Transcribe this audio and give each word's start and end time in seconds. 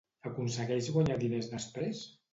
Aconsegueix 0.29 0.89
guanyar 0.95 1.19
diners 1.25 1.51
després? 1.55 2.01